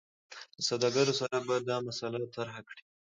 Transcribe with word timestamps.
له 0.55 0.61
سوداګرو 0.69 1.13
سره 1.21 1.37
به 1.47 1.55
دا 1.69 1.77
مسله 1.87 2.17
طرحه 2.35 2.61
کړي. 2.69 2.83